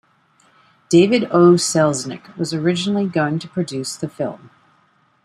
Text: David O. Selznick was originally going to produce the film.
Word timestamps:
David 0.89 1.25
O. 1.25 1.53
Selznick 1.57 2.35
was 2.35 2.55
originally 2.55 3.05
going 3.05 3.37
to 3.37 3.47
produce 3.47 3.95
the 3.95 4.09
film. 4.09 4.49